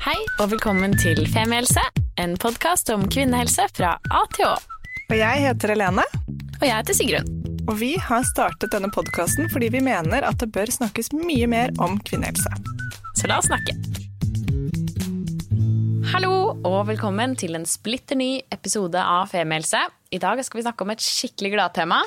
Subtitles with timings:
[0.00, 1.82] Hei og velkommen til Femihelse,
[2.20, 4.54] en podkast om kvinnehelse fra A til Å.
[5.10, 6.04] Og jeg heter Helene,
[6.60, 7.28] Og jeg heter Sigrun.
[7.68, 11.72] og vi har startet denne podkasten fordi vi mener at det bør snakkes mye mer
[11.78, 12.50] om kvinnehelse.
[13.16, 13.76] Så la oss snakke.
[16.10, 19.82] Hallo og velkommen til en splitter ny episode av Femihelse.
[20.10, 22.00] I dag skal vi snakke om et skikkelig gladtema.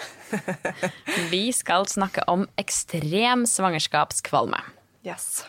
[1.31, 4.59] Vi skal snakke om ekstrem svangerskapskvalme.
[5.07, 5.45] Yes.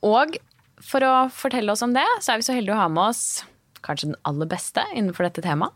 [0.00, 0.38] Og
[0.84, 3.42] for å fortelle oss om det, så er vi så heldige å ha med oss
[3.82, 5.74] kanskje den aller beste innenfor dette temaet.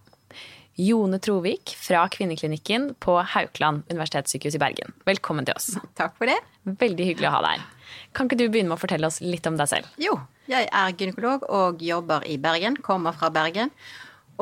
[0.76, 4.92] Jone Trovik fra Kvinneklinikken på Haukeland universitetssykehus i Bergen.
[5.08, 5.70] Velkommen til oss.
[5.96, 6.36] Takk for det.
[6.68, 7.92] Veldig hyggelig å ha deg her.
[8.12, 9.88] Kan ikke du begynne med å fortelle oss litt om deg selv?
[10.00, 10.18] Jo,
[10.50, 12.76] jeg er gynekolog og jobber i Bergen.
[12.84, 13.72] Kommer fra Bergen.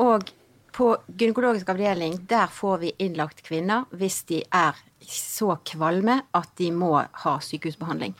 [0.01, 0.27] Og
[0.75, 4.75] på gynekologisk avdeling, der får vi innlagt kvinner hvis de er
[5.07, 8.15] så kvalme at de må ha sykehusbehandling.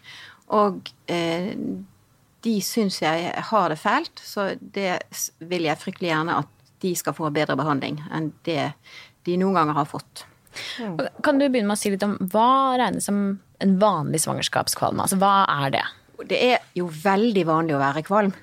[0.56, 1.52] Og eh,
[2.46, 5.00] de syns jeg har det fælt, så det
[5.40, 6.52] vil jeg fryktelig gjerne at
[6.84, 8.72] de skal få bedre behandling enn det
[9.26, 10.26] de noen ganger har fått.
[11.26, 13.22] Kan du begynne med å si litt om hva regnes som
[13.64, 15.04] en vanlig svangerskapskvalme?
[15.04, 15.86] Altså, hva er det?
[16.30, 18.36] Det er jo veldig vanlig å være kvalm.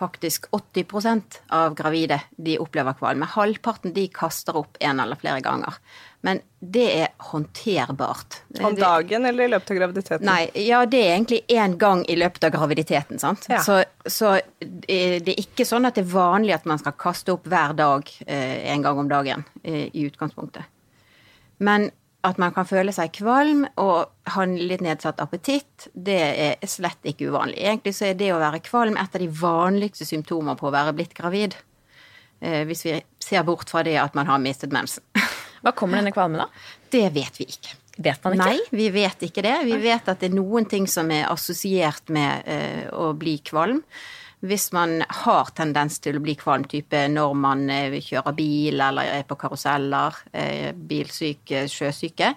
[0.00, 3.26] Faktisk 80% av gravide de opplever kvalme.
[3.28, 5.76] Halvparten de kaster opp en eller flere ganger.
[6.24, 8.38] Men det er håndterbart.
[8.64, 10.24] Om dagen eller i løpet av graviditeten?
[10.24, 13.44] Nei, ja, det er egentlig én gang i løpet av graviditeten, sant.
[13.52, 13.60] Ja.
[13.64, 17.36] Så, så eh, det er ikke sånn at det er vanlig at man skal kaste
[17.36, 20.64] opp hver dag eh, en gang om dagen eh, i utgangspunktet.
[21.60, 21.90] Men
[22.26, 27.06] at man kan føle seg kvalm og ha en litt nedsatt appetitt, det er slett
[27.08, 27.56] ikke uvanlig.
[27.62, 30.94] Egentlig så er det å være kvalm et av de vanligste symptomer på å være
[30.98, 31.56] blitt gravid.
[32.40, 35.04] Eh, hvis vi ser bort fra det at man har mistet mensen.
[35.64, 36.64] Hva kommer denne kvalmen av?
[36.92, 37.76] Det vet vi ikke.
[38.00, 38.48] Vet man ikke?
[38.48, 39.56] Nei, vi vet ikke det.
[39.68, 43.82] Vi vet at det er noen ting som er assosiert med eh, å bli kvalm.
[44.40, 49.10] Hvis man har tendens til å bli kvalm, type når man eh, kjører bil eller
[49.18, 52.32] er på karuseller, eh, bilsyke, sjøsyke.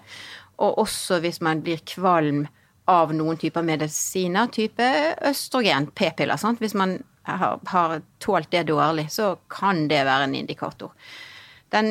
[0.60, 2.44] Og også hvis man blir kvalm
[2.92, 4.88] av noen typer medisiner, type
[5.24, 6.44] østrogen, p-piller.
[6.60, 10.92] Hvis man har, har tålt det dårlig, så kan det være en indikator.
[11.72, 11.88] Den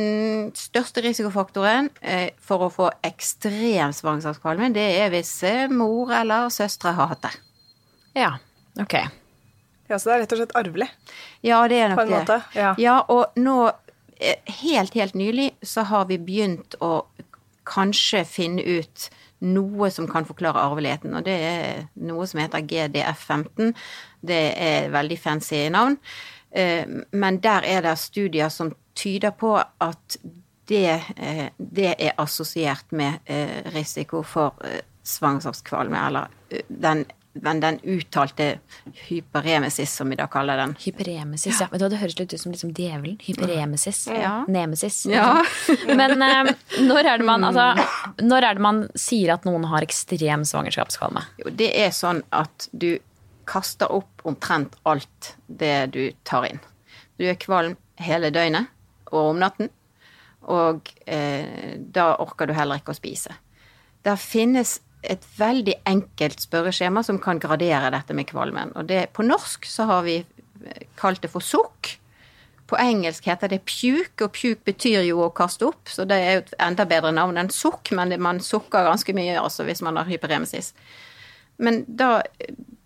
[0.55, 5.33] største risikofaktoren eh, for å få ekstrem svangerskapskvalme, det er hvis
[5.73, 7.35] mor eller søstre har hatt det.
[8.21, 8.35] Ja,
[8.77, 9.22] ok.
[9.89, 10.87] Ja, Så det er rett og slett arvelig?
[11.43, 12.19] Ja, det er nok På en det.
[12.19, 12.41] måte,
[12.79, 13.01] ja.
[13.09, 13.71] og nå,
[14.19, 17.05] eh, helt, helt nylig, så har vi begynt å
[17.65, 19.09] kanskje finne ut
[19.43, 23.73] noe som kan forklare arveligheten, og det er noe som heter GDF15.
[24.23, 25.97] Det er veldig fancy navn.
[26.51, 30.17] Eh, Men der er det studier som tyder på at
[30.67, 33.19] det, eh, det er assosiert med
[33.75, 34.53] risiko for
[35.03, 36.27] svangerskapskvalme, eller
[36.69, 38.59] den, den, den uttalte
[39.07, 40.75] hyperemesis, som vi da kaller den.
[40.79, 41.67] Hyperemesis, ja.
[41.71, 43.17] Men det høres litt ut som liksom djevelen.
[43.21, 44.05] Hyperemesis.
[44.13, 44.33] Ja.
[44.47, 45.05] Nemesis.
[45.09, 45.43] Ja.
[45.99, 46.53] Men eh,
[46.85, 47.87] når, er det man, altså,
[48.21, 51.25] når er det man sier at noen har ekstrem svangerskapskvalme?
[51.41, 52.95] Jo, det er sånn at du
[53.49, 56.61] kaster opp omtrent alt det du tar inn.
[57.17, 58.69] Du er kvalm hele døgnet
[59.13, 59.69] og om natten,
[60.49, 63.35] og eh, da orker du heller ikke å spise.
[64.03, 68.71] Der finnes et veldig enkelt spørreskjema som kan gradere dette med kvalmen.
[68.79, 70.21] Og det, på norsk så har vi
[70.99, 71.95] kalt det for sukk.
[72.69, 76.37] På engelsk heter det puke, og puke betyr jo å kaste opp, så det er
[76.37, 79.99] jo et enda bedre navn enn sukk, men man sukker ganske mye altså hvis man
[79.99, 80.71] har hyperemesis.
[81.61, 82.23] Men da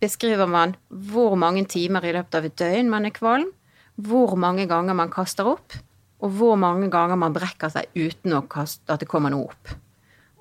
[0.01, 3.53] beskriver man hvor mange timer i løpet av et døgn man er kvalm,
[3.95, 5.77] hvor mange ganger man kaster opp,
[6.21, 9.77] og hvor mange ganger man brekker seg uten å kaste, at det kommer noe opp.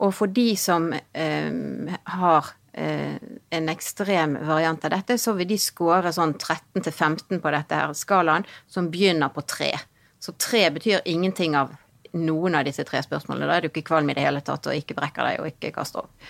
[0.05, 3.17] Og for de som eh, har eh,
[3.59, 8.47] en ekstrem variant av dette, så vil de score sånn 13-15 på dette her skalaen,
[8.69, 9.73] som begynner på 3.
[10.21, 11.73] Så 3 betyr ingenting av
[12.17, 13.49] noen av disse tre spørsmålene.
[13.49, 15.73] Da er du ikke kvalm i det hele tatt, og ikke brekker deg, og ikke
[15.77, 16.29] kaster opp.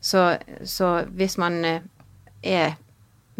[0.00, 0.22] Så,
[0.64, 1.82] så hvis man eh,
[2.42, 2.78] er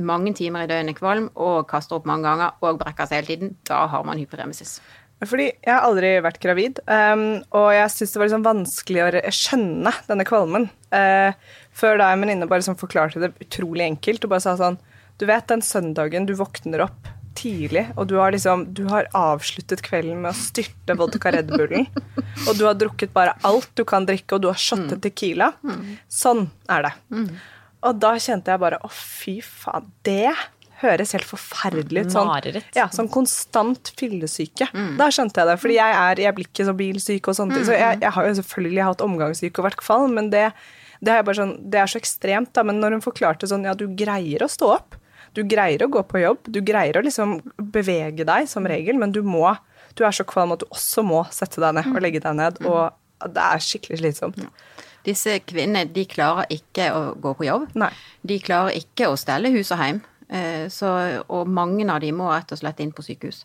[0.00, 3.54] mange timer i døgnet kvalm og kaster opp mange ganger og brekker seg hele tiden,
[3.68, 4.78] da har man hyperemesis.
[5.20, 7.24] Fordi jeg har aldri vært gravid, um,
[7.56, 10.68] og jeg syns det var liksom vanskelig å skjønne denne kvalmen.
[10.94, 11.36] Uh,
[11.76, 14.80] før da en venninne bare sånn forklarte det utrolig enkelt og bare sa sånn
[15.20, 19.84] Du vet den søndagen du våkner opp tidlig, og du har liksom Du har avsluttet
[19.86, 21.86] kvelden med å styrte vodka Red Bullen,
[22.48, 25.52] og du har drukket bare alt du kan drikke, og du har shottet Tequila.
[26.08, 26.94] Sånn er det.
[27.86, 29.86] Og da kjente jeg bare Å, fy faen.
[30.04, 30.32] Det
[30.80, 32.12] høres helt forferdelig ut.
[32.14, 32.30] Sånn,
[32.76, 34.70] ja, sånn konstant fyllesyke.
[34.98, 35.56] Da skjønte jeg det.
[35.62, 37.66] Fordi jeg, er, jeg blir ikke så bilsyk og sånne ting.
[37.68, 40.46] Så jeg, jeg har jo selvfølgelig hatt omgangssyke og vært kvalm, men det,
[41.04, 42.52] det, er sånn, det er så ekstremt.
[42.56, 44.96] da, Men når hun forklarte sånn Ja, du greier å stå opp.
[45.36, 47.36] Du greier å gå på jobb, du greier å liksom
[47.70, 49.52] bevege deg som regel, men du må
[49.94, 52.60] Du er så kvalm at du også må sette deg ned og legge deg ned,
[52.62, 52.94] og
[53.34, 54.38] det er skikkelig slitsomt.
[55.04, 57.66] Disse kvinnene de klarer ikke å gå på jobb.
[57.80, 57.90] Nei.
[58.22, 60.00] De klarer ikke å stelle hus og hjem.
[60.30, 60.90] Eh, så,
[61.26, 63.42] og mange av de må rett og slett inn på sykehus.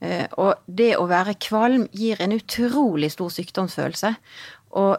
[0.00, 4.14] Eh, og det å være kvalm gir en utrolig stor sykdomsfølelse.
[4.80, 4.96] Og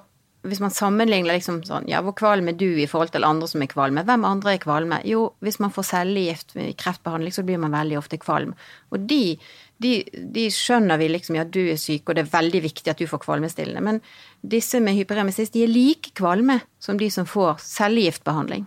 [0.48, 3.62] hvis man sammenligner liksom sånn, ja, hvor kvalm er du i forhold til andre som
[3.62, 4.06] er kvalme?
[4.08, 4.98] Hvem andre er kvalme?
[5.06, 8.56] Jo, hvis man får cellegift i kreftbehandling, så blir man veldig ofte kvalm.
[8.90, 9.38] Og de,
[9.84, 9.94] de,
[10.34, 13.10] de, skjønner vi liksom, ja, du er syk, og det er veldig viktig at du
[13.10, 13.86] får kvalmestillende.
[13.86, 14.02] Men
[14.42, 18.66] disse med hyperemesis, de er like kvalme som de som får cellegiftbehandling.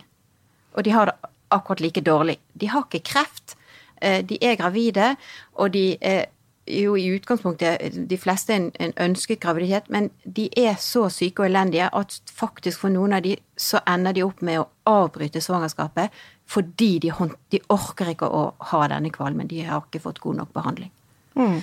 [0.75, 2.39] Og de har det akkurat like dårlig.
[2.53, 3.57] De har ikke kreft,
[4.01, 5.15] eh, de er gravide,
[5.53, 6.25] og de er
[6.65, 11.49] jo i utgangspunktet de fleste en, en ønsket graviditet, men de er så syke og
[11.51, 16.13] elendige at faktisk for noen av de så ender de opp med å avbryte svangerskapet
[16.49, 17.11] fordi de,
[17.53, 19.49] de orker ikke å ha denne kvalmen.
[19.49, 20.91] De har ikke fått god nok behandling.
[21.37, 21.61] Mm.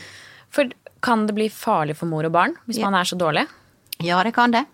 [0.52, 0.70] For
[1.02, 2.86] kan det bli farlig for mor og barn hvis ja.
[2.86, 3.46] man er så dårlig?
[4.02, 4.64] Ja, det kan det.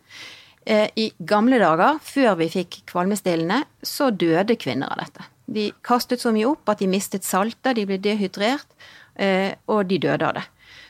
[0.69, 5.25] Eh, I gamle dager, før vi fikk kvalmestillende, så døde kvinner av dette.
[5.49, 8.69] De kastet så mye opp at de mistet salter, de ble dehydrert.
[9.17, 10.45] Eh, og de døde av det.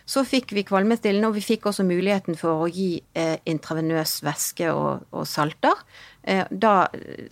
[0.08, 4.72] Så fikk vi kvalmestillende, og vi fikk også muligheten for å gi eh, intravenøs væske
[4.72, 5.84] og, og salter.
[6.28, 6.72] Da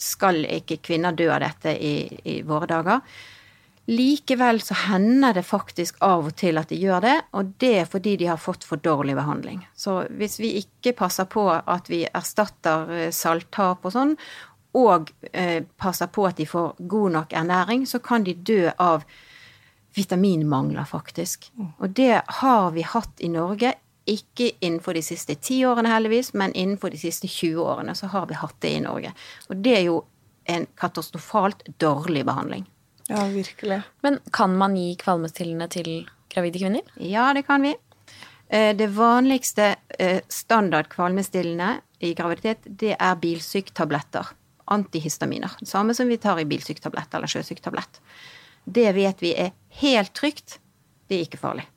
[0.01, 3.03] skal ikke kvinner dø av dette i, i, våre dager.
[3.87, 7.87] Likevel så hender det faktisk av og til at de gjør det, og det er
[7.91, 9.61] fordi de har fått for dårlig behandling.
[9.79, 14.17] Så hvis vi ikke passer på at vi erstatter salttap og sånn,
[14.77, 19.07] og eh, passer på at de får god nok ernæring, så kan de dø av
[19.97, 21.49] vitaminmangler, faktisk.
[21.79, 23.73] Og det har vi hatt i Norge.
[24.07, 28.29] Ikke innenfor de siste ti årene, heldigvis, men innenfor de siste 20 årene så har
[28.29, 29.15] vi hatt det i Norge.
[29.49, 30.03] Og det er jo
[30.53, 32.67] en katastrofalt dårlig behandling.
[33.09, 33.81] Ja, virkelig.
[34.03, 35.91] Men kan man gi kvalmestillende til
[36.33, 36.95] gravide kvinner?
[36.99, 37.75] Ja, det kan vi.
[38.49, 44.35] Eh, det vanligste eh, standard kvalmestillende i graviditet, det er bilsyketabletter.
[44.67, 45.51] Antihistaminer.
[45.61, 48.01] Det samme som vi tar i bilsyktablett eller sjøsyktablett.
[48.65, 50.59] Det vet vi er helt trygt.
[51.07, 51.69] Det er ikke farlig.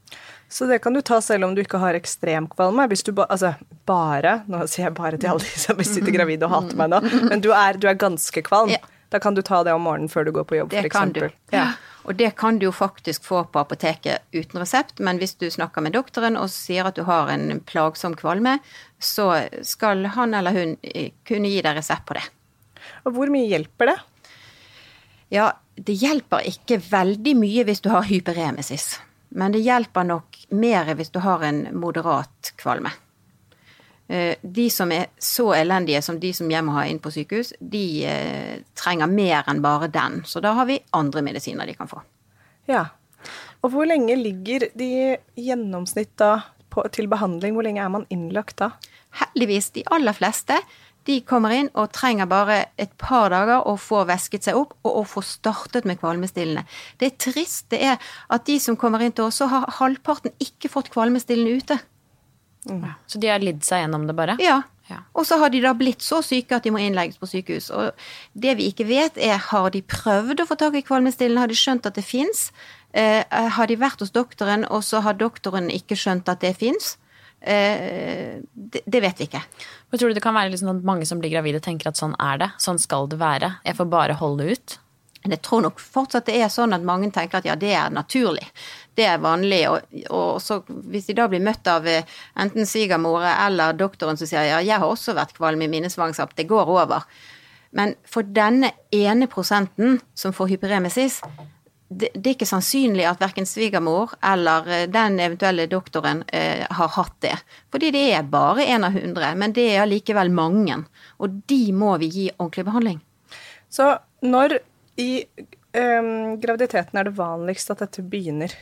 [0.49, 2.87] Så det kan du ta selv om du ikke har ekstrem kvalme?
[2.89, 3.53] Hvis du ba, altså
[3.85, 7.03] bare Nå sier jeg bare til alle de som sitter gravide og hater meg nå,
[7.29, 8.73] men du er, du er ganske kvalm.
[8.73, 8.81] Ja.
[9.09, 10.83] Da kan du ta det om morgenen før du går på jobb, f.eks.
[10.83, 11.23] Det kan du.
[11.53, 11.71] Ja.
[12.09, 15.83] Og det kan du jo faktisk få på apoteket uten resept, men hvis du snakker
[15.85, 18.57] med doktoren og sier at du har en plagsom kvalme,
[18.99, 19.31] så
[19.65, 22.25] skal han eller hun eh, kunne gi deg resept på det.
[23.05, 23.97] Og hvor mye hjelper det?
[25.33, 28.95] Ja, det hjelper ikke veldig mye hvis du har hyperemesis.
[29.29, 32.93] Men det hjelper nok mer hvis du har en moderat kvalme.
[34.09, 37.53] Eh, de som er så elendige som de som jeg må ha inn på sykehus,
[37.61, 40.23] de eh, trenger mer enn bare den.
[40.25, 42.01] Så da har vi andre medisiner de kan få.
[42.69, 42.87] Ja.
[43.61, 46.39] Og hvor lenge ligger de i gjennomsnitt da
[46.73, 47.53] på, til behandling?
[47.53, 48.71] Hvor lenge er man innlagt da?
[49.21, 50.57] Heldigvis de aller fleste
[51.07, 54.99] de kommer inn og trenger bare et par dager å få væsket seg opp og
[54.99, 56.65] å få startet med kvalmestillende.
[57.01, 57.97] Det triste er
[58.29, 61.79] at de som kommer inn til oss, så har halvparten ikke fått kvalmestillende ute.
[62.67, 62.89] Mm.
[63.07, 64.35] Så de har lidd seg gjennom det, bare?
[64.43, 64.61] Ja.
[64.89, 64.99] ja.
[65.15, 67.69] Og så har de da blitt så syke at de må innlegges på sykehus.
[67.71, 67.91] Og
[68.33, 71.59] det vi ikke vet, er har de prøvd å få tak i kvalmestillende, har de
[71.59, 72.49] skjønt at det fins?
[72.91, 76.97] Eh, har de vært hos doktoren, og så har doktoren ikke skjønt at det fins?
[77.41, 79.41] Eh, det, det, vet vi ikke.
[79.89, 82.17] Men tror du det kan være liksom at mange som blir gravide, tenker at sånn
[82.19, 82.51] er det?
[82.59, 83.55] Sånn skal det være?
[83.65, 84.79] Jeg får bare holde ut?
[85.19, 88.45] Jeg tror nok fortsatt det er sånn at mange tenker at ja, det er naturlig.
[88.99, 89.63] Det er vanlig.
[89.71, 92.07] Og, og så hvis de da blir møtt av eh,
[92.39, 96.35] enten svigermora eller doktoren som sier ja, jeg har også vært kvalm i mine svangerskap,
[96.35, 97.07] det går over.
[97.75, 101.21] Men for denne ene prosenten som får hyperemesis,
[101.89, 106.91] det, det, er ikke sannsynlig at verken svigermor eller eh, den eventuelle doktoren eh, har
[106.97, 107.35] hatt det.
[107.73, 110.81] Fordi det er bare én av hundre, men det er allikevel mange.
[111.23, 112.99] Og de må vi gi ordentlig behandling.
[113.69, 114.59] Så når
[114.99, 115.23] i
[115.73, 118.53] eh, graviditeten er det vanligst at dette begynner?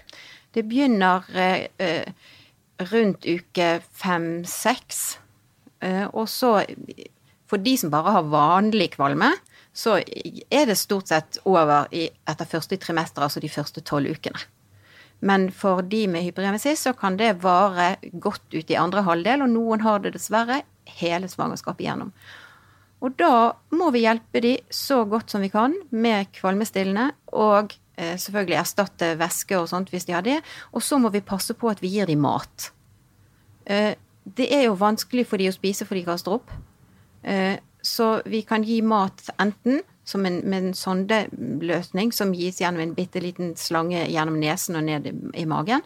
[0.54, 1.28] Det begynner
[1.78, 2.12] eh
[2.78, 5.20] rundt uke fem-seks.
[5.80, 6.62] Eh, og så,
[7.50, 9.32] for de som bare har vanlig kvalme,
[9.78, 14.40] så er det stort sett over i, etter første trimester, altså de første tolv ukene.
[15.20, 19.54] Men for de med hyperemesis så kan det vare godt ut i andre halvdel, og
[19.54, 20.62] noen har det dessverre
[21.00, 22.12] hele svangerskapet igjennom.
[23.06, 28.16] Og da må vi hjelpe de så godt som vi kan med kvalmestillende, og eh,
[28.18, 30.40] selvfølgelig erstatte væske og sånt hvis de har det.
[30.74, 32.72] Og så må vi passe på at vi gir de mat.
[33.70, 33.94] Eh,
[34.38, 36.52] det er jo vanskelig for de å spise for de kaster opp.
[37.22, 42.82] Eh, så vi kan gi mat enten som en, med en sondeløsning som gis gjennom
[42.84, 45.14] en bitte liten slange gjennom nesen og ned i,
[45.44, 45.84] i magen.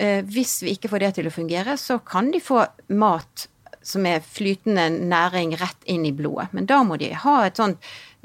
[0.00, 2.62] Eh, hvis vi ikke får det til å fungere, så kan de få
[2.96, 3.49] mat
[3.82, 6.50] som er flytende næring rett inn i blodet.
[6.52, 7.78] Men da må de ha et sånt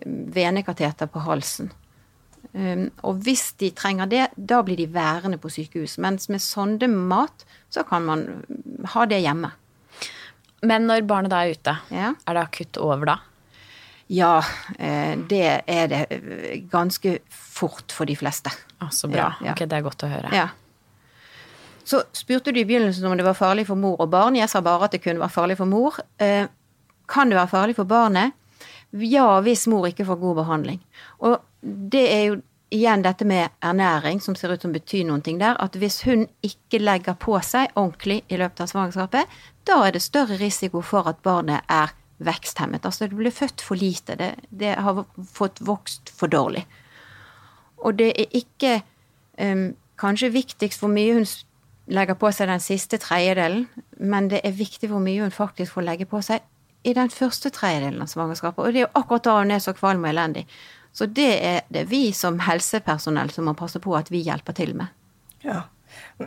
[0.05, 1.71] venekateter på halsen.
[2.55, 5.97] Um, og hvis de trenger det, da blir de værende på sykehus.
[5.99, 7.43] Mens med sondemat
[7.73, 8.25] så kan man
[8.93, 9.51] ha det hjemme.
[10.65, 12.13] Men når barnet da er ute, Ja.
[12.27, 13.17] er det akutt over da?
[14.07, 14.37] Ja,
[14.79, 18.51] eh, det er det eh, ganske fort for de fleste.
[18.79, 19.35] Ah, så bra.
[19.41, 19.51] Ja, ja.
[19.51, 20.31] Ok, det er godt å høre.
[20.33, 20.49] Ja.
[21.85, 24.37] Så spurte du i begynnelsen om det var farlig for mor og barn.
[24.39, 25.99] Jeg sa bare at det kunne være farlig for mor.
[26.17, 26.47] Eh,
[27.07, 28.33] kan det være farlig for barnet?
[28.95, 30.79] Ja, hvis mor ikke får god behandling.
[31.19, 32.39] Og det er jo
[32.73, 35.59] igjen dette med ernæring som ser ut som betyr noen ting der.
[35.61, 39.37] At hvis hun ikke legger på seg ordentlig i løpet av svangerskapet,
[39.67, 41.93] da er det større risiko for at barnet er
[42.25, 42.85] veksthemmet.
[42.85, 44.17] Altså det blir født for lite.
[44.17, 46.65] Det, det har fått vokst for dårlig.
[47.77, 48.79] Og det er ikke
[49.37, 51.27] um, kanskje viktigst hvor mye hun
[51.85, 53.67] legger på seg den siste tredjedelen,
[54.01, 56.41] men det er viktig hvor mye hun faktisk får legge på seg
[56.85, 58.61] i den første tredjedelen av svangerskapet.
[58.61, 60.45] Og det er jo akkurat da hun er så kvalm og elendig.
[60.95, 64.75] Så det er det vi som helsepersonell som må passe på at vi hjelper til
[64.77, 64.93] med.
[65.43, 65.65] Ja.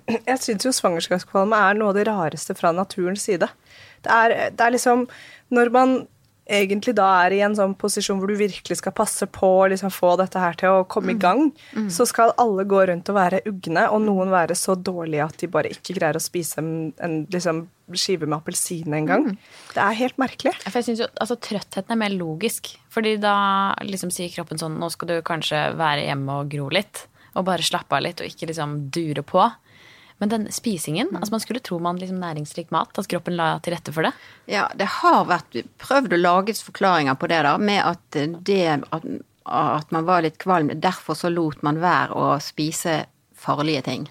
[0.07, 3.49] Jeg syns jo svangerskapskvalme er noe av det rareste fra naturens side.
[4.05, 5.07] Det er, det er liksom
[5.49, 5.95] Når man
[6.49, 9.93] egentlig da er i en sånn posisjon hvor du virkelig skal passe på å liksom
[9.93, 11.51] få dette her til å komme i gang,
[11.93, 15.51] så skal alle gå rundt og være ugne, og noen være så dårlige at de
[15.53, 16.73] bare ikke greier å spise en,
[17.05, 19.31] en liksom, skive med appelsin engang.
[19.75, 20.55] Det er helt merkelig.
[20.65, 22.75] For jeg synes jo, altså Trøttheten er mer logisk.
[22.93, 23.37] Fordi da
[23.85, 27.07] liksom sier kroppen sånn Nå skal du kanskje være hjemme og gro litt.
[27.39, 29.45] Og bare slappe av litt og ikke liksom dure på.
[30.19, 32.99] Men den spisingen altså Man skulle tro man liksom næringsrik mat.
[32.99, 34.13] At kroppen la til rette for det.
[34.51, 39.09] Ja, det har vært prøvd å lages forklaringer på det, da, med at det at,
[39.47, 43.05] at man var litt kvalm, derfor så lot man være å spise
[43.39, 44.09] farlige ting.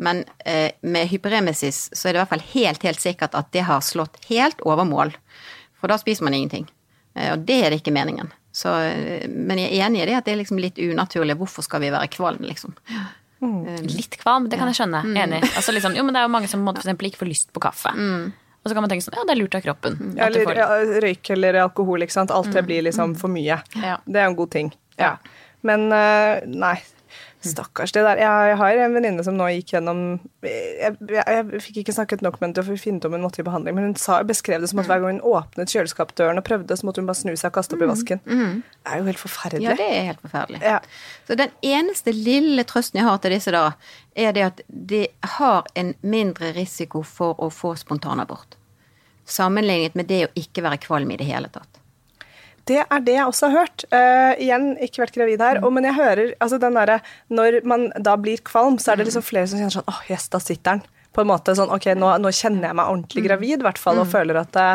[0.00, 3.66] Men eh, med hyperemesis så er det i hvert fall helt, helt sikkert at det
[3.68, 5.12] har slått helt over mål.
[5.80, 6.70] For da spiser man ingenting.
[7.14, 8.30] Eh, og det er det ikke meningen.
[8.56, 11.36] Så, eh, men jeg er enig i det at det er liksom litt unaturlig.
[11.42, 12.72] Hvorfor skal vi være kvalm, liksom?
[13.40, 15.00] Litt kvalm, det kan jeg skjønne.
[15.16, 15.40] Enig.
[15.56, 17.52] Altså liksom, jo, men det er jo mange som på for eksempel ikke får lyst
[17.56, 17.94] på kaffe.
[18.60, 19.94] Og så kan man tenke sånn Ja, det er lurt av kroppen.
[20.18, 20.68] Ja, eller får ja,
[21.06, 22.32] røyk eller alkohol, ikke sant.
[22.34, 23.56] Alt det blir liksom for mye.
[23.80, 23.96] Ja.
[24.04, 24.72] Det er en god ting.
[25.00, 25.14] Ja.
[25.64, 26.76] Men eh, nei.
[27.40, 28.18] Stakkars det der.
[28.20, 30.00] Jeg, har en venninne som nå gikk gjennom
[30.44, 33.24] jeg, jeg, jeg fikk ikke snakket nok med henne til å finne ut om hun
[33.24, 36.42] måtte i behandling, men hun sa, beskrev det som at hver gang hun åpnet kjøleskapdøren
[36.42, 38.20] og prøvde, så måtte hun bare snu seg og kaste opp i vasken.
[38.76, 39.70] Det er jo helt forferdelig.
[39.70, 40.60] Ja, det er helt forferdelig.
[40.68, 40.78] Ja.
[41.28, 43.64] Så den eneste lille trøsten jeg har til disse da,
[44.12, 45.06] er det at de
[45.38, 48.60] har en mindre risiko for å få spontanabort.
[49.24, 51.79] Sammenlignet med det å ikke være kvalm i det hele tatt.
[52.70, 53.84] Det er det jeg også har hørt.
[53.90, 57.00] Uh, igjen, ikke vært gravid her, og, men jeg hører altså den derre
[57.32, 60.28] Når man da blir kvalm, så er det liksom flere som kjenner sånn åh, yes,
[60.30, 60.86] da sitter den.
[61.10, 63.98] På en måte sånn ok, nå, nå kjenner jeg meg ordentlig gravid, i hvert fall,
[63.98, 64.68] og føler at det,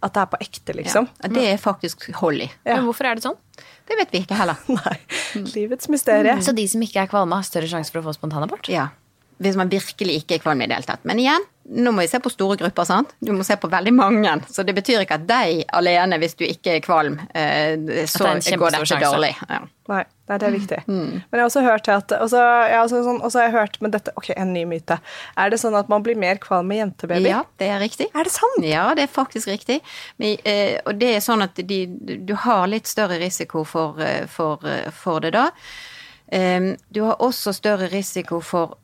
[0.00, 1.08] at det er på ekte, liksom.
[1.20, 2.48] Ja, det er faktisk hold i.
[2.62, 2.78] Ja.
[2.78, 3.36] Men hvorfor er det sånn?
[3.90, 4.60] Det vet vi ikke heller.
[4.78, 4.96] Nei.
[5.56, 6.36] Livets mysterie.
[6.46, 8.70] Så de som ikke er kvalme, har større sjanse for å få spontanabort?
[8.72, 8.88] Ja.
[9.42, 11.02] Hvis man virkelig ikke er kvalm i det hele tatt.
[11.08, 13.12] Men igjen, nå må vi se på store grupper, sant.
[13.22, 14.32] Du må se på veldig mange.
[14.50, 17.76] Så det betyr ikke at deg alene, hvis du ikke er kvalm, eh,
[18.10, 19.12] så det er går dette sjanse.
[19.14, 19.34] dårlig.
[19.48, 19.60] Ja.
[19.90, 20.78] Nei, nei, det er viktig.
[20.86, 22.38] Men jeg har også hørt at Og så
[22.70, 25.00] har sånn, har jeg hørt Men dette Ok, en ny myte.
[25.34, 27.26] Er det sånn at man blir mer kvalm med jentebaby?
[27.26, 28.06] ja, det er riktig.
[28.14, 28.60] Er det sant?
[28.62, 29.80] Ja, det er faktisk riktig.
[30.22, 31.80] Men, eh, og det er sånn at de,
[32.22, 34.62] du har litt større risiko for, eh, for,
[34.94, 35.48] for det da.
[36.30, 38.78] Eh, du har også større risiko for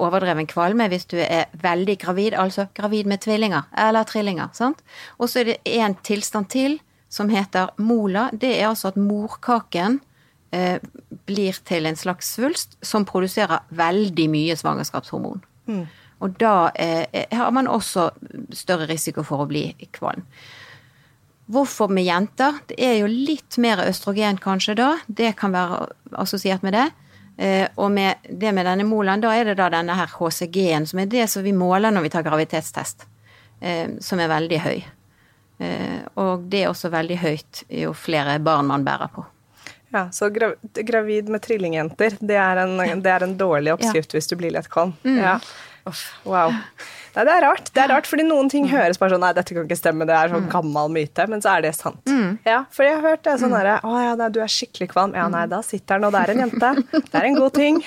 [0.00, 4.48] overdreven kvalme hvis du er veldig gravid, altså gravid med tvillinger eller trillinger.
[4.52, 4.82] sant?
[5.18, 8.28] Og så er det en tilstand til som heter mola.
[8.32, 10.00] Det er altså at morkaken
[10.52, 10.78] eh,
[11.26, 15.42] blir til en slags svulst som produserer veldig mye svangerskapshormon.
[16.24, 18.10] Og da eh, har man også
[18.56, 20.24] større risiko for å bli kvalm.
[21.48, 22.58] Hvorfor med jenter?
[22.68, 24.88] Det er jo litt mer østrogen kanskje da.
[25.06, 25.86] Det kan være
[26.20, 26.88] assosiert med det.
[27.38, 30.98] Eh, og med det med denne molaen, da er det da denne her HCG-en, som
[30.98, 33.06] er det som vi måler når vi tar graviditetstest,
[33.60, 34.78] eh, som er veldig høy.
[35.62, 39.24] Eh, og det er også veldig høyt jo flere barn man bærer på.
[39.94, 44.34] Ja, Så gravid, med trillingjenter, det er en, det er en dårlig oppskrift hvis du
[44.36, 44.92] blir litt kvalm.
[45.06, 45.38] Ja.
[46.28, 46.54] Wow.
[47.18, 47.70] Nei, det er rart.
[47.74, 50.14] Det er rart, fordi noen ting høres bare sånn Nei, dette kan ikke stemme, det
[50.14, 51.24] er sånn gammel myte.
[51.30, 52.12] Men så er det sant.
[52.46, 55.16] Ja, for jeg har hørt det sånn derre Å ja, nei, du er skikkelig kvalm.
[55.18, 56.70] Ja, nei, da sitter den, og det er en jente.
[56.94, 57.80] Det er en god ting.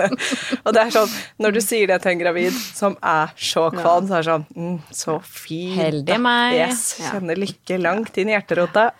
[0.64, 4.10] og det er sånn Når du sier det til en gravid som er så kvalm,
[4.10, 5.78] så er det sånn mm, Så fint.
[5.78, 6.58] Heldig meg.
[6.58, 6.84] Yes.
[7.04, 8.90] Kjenner lykke langt inn i hjerterota.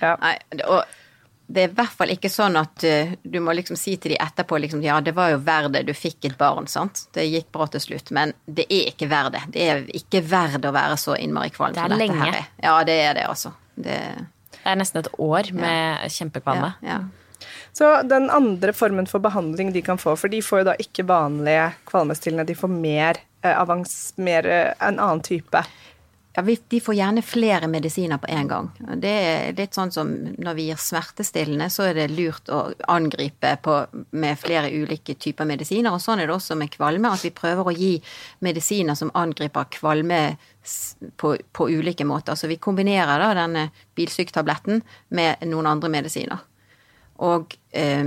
[0.00, 0.16] Ja.
[0.18, 0.36] Nei,
[0.66, 0.82] og
[1.46, 4.20] det er i hvert fall ikke sånn at eh, du må liksom si til de
[4.22, 7.04] etterpå liksom, ja, det var jo verdt det, du fikk et barn, sant.
[7.12, 9.42] Det gikk bra til slutt, men det er ikke verdt det.
[9.56, 12.22] Det er ikke verdt å være så innmari kvalm Det som dette lenge.
[12.22, 12.48] her er.
[12.64, 13.52] Ja, det er det, altså.
[13.74, 13.98] Det,
[14.54, 16.72] Det er nesten et år med kjempekvalme.
[16.82, 17.02] ja, ja.
[17.74, 21.04] Så den andre formen for behandling de kan få, for de får jo da ikke
[21.08, 25.64] vanlige kvalmestillende, de får mer, eh, avans, mer eh, en annen type.
[26.36, 28.70] Ja, De får gjerne flere medisiner på en gang.
[28.98, 33.52] Det er litt sånn som når vi gir smertestillende, så er det lurt å angripe
[33.62, 33.76] på,
[34.18, 35.94] med flere ulike typer medisiner.
[35.94, 37.92] Og sånn er det også med kvalme, at vi prøver å gi
[38.42, 40.20] medisiner som angriper kvalme
[41.22, 42.34] på, på ulike måter.
[42.34, 44.82] Så vi kombinerer da denne bilsyketabletten
[45.14, 46.42] med noen andre medisiner.
[47.22, 48.02] Og eh,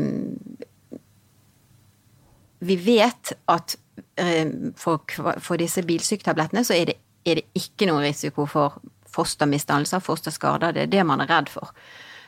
[2.60, 3.80] vi vet at
[4.20, 5.08] eh, for,
[5.40, 8.80] for disse bilsyketablettene så er det, er det ikke noen risiko for
[9.18, 10.76] fostermisdannelser, fosterskader.
[10.76, 11.74] Det er det man er redd for.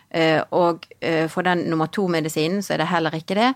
[0.10, 3.54] Eh, Og eh, for den nummer to-medisinen så er det heller ikke det.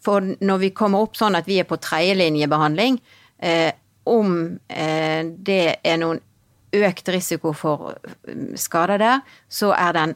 [0.00, 3.00] For når vi kommer opp sånn at vi er på tredjelinjebehandling,
[3.38, 3.72] eh,
[4.08, 6.18] om det er noen
[6.72, 7.98] økt risiko for
[8.58, 10.14] skader der, så er den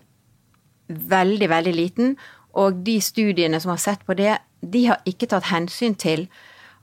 [0.89, 2.17] veldig, veldig liten.
[2.57, 6.27] Og de studiene som har sett på det, de har ikke tatt hensyn til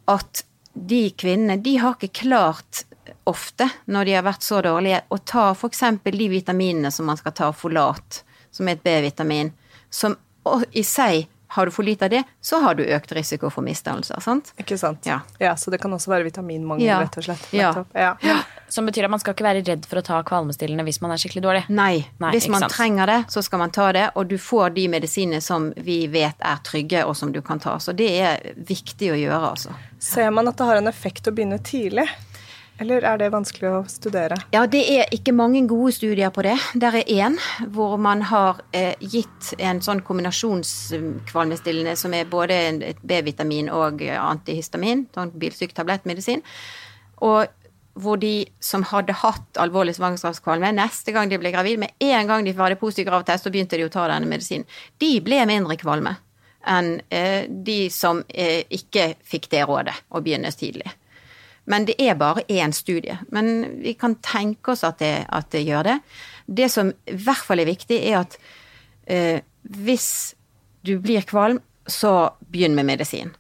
[0.07, 0.43] at
[0.73, 2.85] de kvinnene, de har ikke klart
[3.27, 5.83] ofte, når de har vært så dårlige, å ta f.eks.
[6.03, 9.51] de vitaminene som man skal ta, folat, som er et B-vitamin,
[9.89, 10.15] som
[10.71, 14.21] i seg har du for lite av det, så har du økt risiko for misdannelser,
[14.23, 14.53] sant?
[14.61, 15.05] Ikke sant?
[15.05, 15.19] Ja.
[15.59, 16.99] Så det kan også være vitaminmangel, Ja.
[17.03, 17.47] rett og slett.
[17.53, 17.73] Ja.
[17.93, 18.37] Ja.
[18.71, 21.19] Som betyr at man skal ikke være redd for å ta kvalmestillende hvis man er
[21.19, 21.63] skikkelig dårlig.
[21.69, 22.71] Nei, Nei, hvis man sant.
[22.71, 26.35] trenger det, så skal man ta det, og du får de medisinene som vi vet
[26.39, 27.75] er trygge, og som du kan ta.
[27.83, 29.75] Så det er viktig å gjøre, altså.
[29.99, 32.07] Ser man at det har en effekt å begynne tidlig?
[32.81, 34.39] Eller er det vanskelig å studere?
[34.55, 36.55] Ja, det er ikke mange gode studier på det.
[36.81, 37.37] Der er én
[37.75, 42.57] hvor man har eh, gitt en sånn kombinasjonskvalmestillende som er både
[43.05, 46.41] B-vitamin og antihistamin, sånn bilsyketablettmedisin.
[47.21, 47.45] Og
[48.01, 52.45] hvor de som hadde hatt alvorlig svangerskapskvalme, neste gang de ble gravid, med en gang
[52.47, 54.65] de hadde positiv gravtest, så begynte de å ta denne medisinen.
[54.97, 56.15] De ble mindre kvalme
[56.71, 60.89] enn eh, de som eh, ikke fikk det rådet å begynne tidlig.
[61.69, 63.19] Men det er bare én studie.
[63.29, 65.97] Men vi kan tenke oss at det, at det gjør det.
[66.47, 68.37] Det som i hvert fall er viktig, er at
[69.05, 70.33] eh, hvis
[70.85, 73.33] du blir kvalm, så begynn med medisin.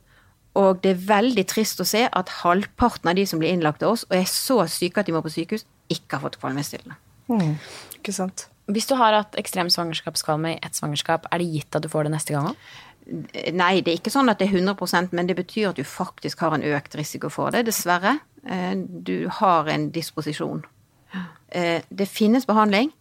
[0.59, 3.95] Og det er veldig trist å se at halvparten av de som blir innlagt av
[3.95, 6.97] oss, og er så syke at de må på sykehus, ikke har fått kvalmestillende.
[7.97, 8.47] Ikke sant?
[8.71, 12.07] Hvis du har hatt ekstrem svangerskapskvalme i ett svangerskap, er det gitt at du får
[12.07, 12.65] det neste gang òg?
[13.07, 16.39] Nei, det er ikke sånn at det er 100% men det betyr at du faktisk
[16.45, 18.19] har en økt risiko for det, dessverre.
[18.47, 20.63] Eh, Du har en disposisjon.
[21.51, 22.91] Eh, Det finnes behandling,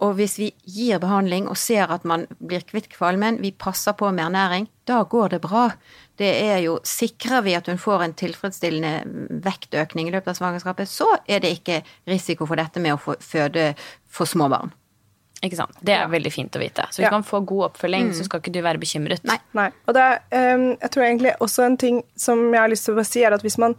[0.00, 4.10] og hvis vi gir behandling og ser at man blir kvitt kvalmen, vi passer på
[4.12, 5.70] med ernæring, da går det bra.
[6.16, 10.88] Det er jo, Sikrer vi at hun får en tilfredsstillende vektøkning i løpet av svangerskapet,
[10.88, 13.74] så er det ikke risiko for dette med å få føde
[14.08, 14.72] for små barn.
[15.40, 15.72] Ikke sant?
[15.80, 16.84] Det er veldig fint å vite.
[16.92, 17.10] Så hvis Ja.
[17.14, 19.22] man får god oppfølging, så skal ikke du være bekymret.
[19.24, 19.38] Nei.
[19.56, 19.70] Nei.
[19.88, 22.94] Og det er, um, jeg tror egentlig også en ting som jeg har lyst til
[23.00, 23.74] å si, er at hvis man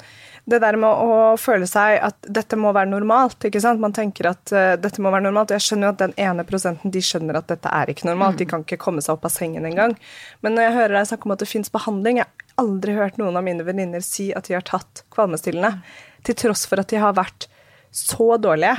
[0.50, 3.80] Det der med å føle seg at dette må være normalt, ikke sant.
[3.80, 5.52] Man tenker at uh, dette må være normalt.
[5.52, 8.38] og Jeg skjønner jo at den ene prosenten de skjønner at dette er ikke normalt.
[8.39, 9.95] De kan ikke komme seg opp av sengen engang.
[10.41, 13.19] Men når jeg hører deg snakke om at det fins behandling Jeg har aldri hørt
[13.21, 15.84] noen av mine venninner si at de har tatt kvalmestillende,
[16.24, 17.45] til tross for at de har vært
[17.91, 18.75] så dårlige.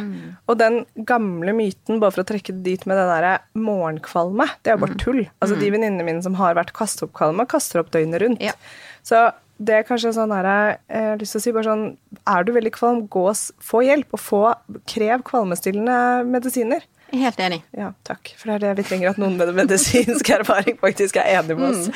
[0.49, 4.73] Og den gamle myten, bare for å trekke det dit med det derre morgenkvalme, det
[4.73, 5.23] er jo bare tull.
[5.45, 8.45] Altså De venninnene mine som har vært kasteoppkvalme, kaster opp døgnet rundt.
[8.45, 8.57] Ja.
[9.05, 9.29] Så
[9.63, 11.83] det er kanskje sånn her Jeg har lyst til å si bare sånn
[12.27, 13.27] Er du veldig kvalm, gå
[13.63, 14.43] få hjelp, og få
[14.91, 16.83] krev kvalmestillende medisiner.
[17.13, 17.59] Helt enig.
[17.77, 18.31] Ja, takk.
[18.41, 21.71] For det er det vi trenger, at noen med medisinsk erfaring faktisk er enig med
[21.71, 21.91] oss.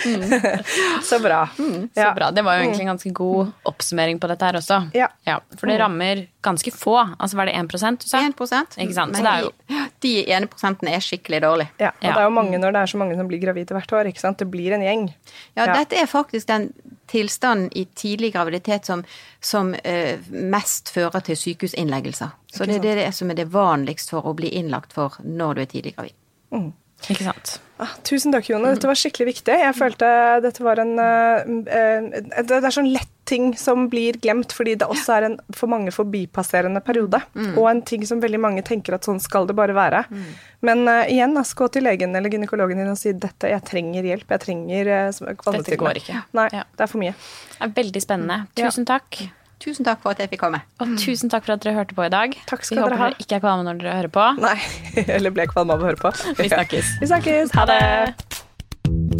[1.09, 1.47] så bra.
[1.57, 2.11] Så Ja.
[2.15, 2.31] bra.
[2.37, 4.81] Det var jo egentlig en ganske god oppsummering på dette her også.
[4.95, 5.09] Ja.
[5.57, 6.99] for det rammer ganske få.
[7.19, 8.21] Altså var det 1 du sa?
[8.21, 9.17] 1 Ikke sant?
[9.17, 9.51] Så Men jo
[10.05, 11.71] de, ene prosentene er skikkelig dårlige.
[11.81, 12.13] Ja, og Ja.
[12.13, 14.07] det er jo mange når det er så mange som blir gravide hvert år.
[14.13, 14.39] ikke sant?
[14.39, 15.09] Det blir en gjeng.
[15.57, 15.75] Ja, Ja.
[15.81, 16.73] dette er faktisk den
[17.07, 19.05] tilstanden i tidlig graviditet som,
[19.41, 22.35] som eh, mest fører til sykehusinnleggelser.
[22.53, 25.55] Så det, det er det som er det vanligst for å bli innlagt for når
[25.55, 26.17] du er tidlig gravid.
[26.55, 26.73] Mm.
[27.07, 27.59] Ikke sant.
[27.77, 28.71] Ah, tusen takk, Jone.
[28.73, 29.57] Dette var skikkelig viktig.
[29.61, 30.09] Jeg følte
[30.41, 35.17] dette var en uh, Det er sånn lett ting som blir glemt, fordi det også
[35.17, 37.21] er en for mange forbipasserende periode.
[37.35, 37.53] Mm.
[37.59, 40.05] Og en ting som veldig mange tenker at sånn skal det bare være.
[40.09, 40.29] Mm.
[40.67, 44.09] Men uh, igjen, altså, gå til legen eller gynekologen din og si dette, jeg trenger
[44.09, 44.31] hjelp.
[44.39, 46.23] Jeg trenger uh, Dette går ikke.
[46.39, 46.65] Nei, ja.
[46.73, 47.17] det er for mye.
[47.59, 48.47] Det er veldig spennende.
[48.57, 49.27] Tusen takk.
[49.67, 50.61] Tusen takk for at jeg fikk komme.
[50.79, 52.37] Og tusen takk for at dere hørte på i dag.
[52.47, 53.09] Takk skal Vi dere håper ha.
[53.11, 54.27] dere ikke er kvalme når dere hører på.
[54.45, 54.57] Nei,
[55.19, 56.15] eller ble kvalme av å høre på.
[56.39, 56.93] Vi snakkes.
[57.03, 57.55] Vi snakkes.
[57.59, 57.81] Ha det.